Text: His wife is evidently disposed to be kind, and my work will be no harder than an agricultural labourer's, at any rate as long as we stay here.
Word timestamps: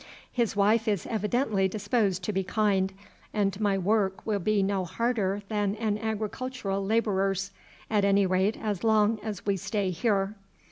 His 0.31 0.55
wife 0.55 0.87
is 0.87 1.05
evidently 1.05 1.67
disposed 1.67 2.23
to 2.23 2.33
be 2.33 2.43
kind, 2.43 2.91
and 3.35 3.61
my 3.61 3.77
work 3.77 4.25
will 4.25 4.39
be 4.39 4.63
no 4.63 4.83
harder 4.83 5.43
than 5.47 5.75
an 5.75 5.99
agricultural 5.99 6.83
labourer's, 6.83 7.51
at 7.87 8.03
any 8.03 8.25
rate 8.25 8.57
as 8.59 8.83
long 8.83 9.19
as 9.21 9.45
we 9.45 9.57
stay 9.57 9.91
here. 9.91 10.33